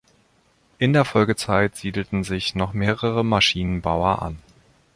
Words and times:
In 0.79 0.93
der 0.93 1.05
Folgezeit 1.05 1.75
siedelten 1.75 2.23
sich 2.23 2.55
noch 2.55 2.73
mehrere 2.73 3.23
Maschinenbauer 3.23 4.23
an. 4.23 4.39